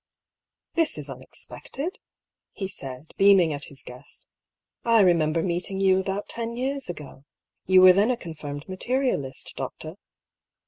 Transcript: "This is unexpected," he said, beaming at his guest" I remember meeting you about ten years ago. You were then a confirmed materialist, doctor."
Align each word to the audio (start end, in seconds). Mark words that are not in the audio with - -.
"This 0.73 0.97
is 0.97 1.11
unexpected," 1.11 1.99
he 2.53 2.67
said, 2.67 3.13
beaming 3.17 3.53
at 3.53 3.65
his 3.65 3.83
guest" 3.83 4.25
I 4.83 5.01
remember 5.01 5.43
meeting 5.43 5.79
you 5.79 5.99
about 5.99 6.27
ten 6.27 6.57
years 6.57 6.89
ago. 6.89 7.25
You 7.67 7.81
were 7.83 7.93
then 7.93 8.09
a 8.09 8.17
confirmed 8.17 8.67
materialist, 8.67 9.53
doctor." 9.55 9.97